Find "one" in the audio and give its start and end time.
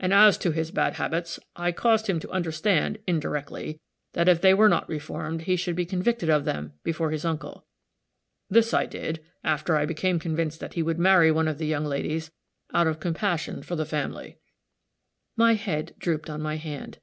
11.30-11.46